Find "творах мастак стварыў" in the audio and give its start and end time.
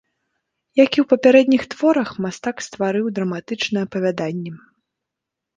1.75-3.05